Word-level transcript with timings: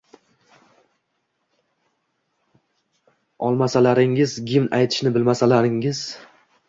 olmasalaringiz, 3.49 4.33
gimn 4.53 4.75
aytishni 4.79 5.13
bilmasalaringiz... 5.19 6.01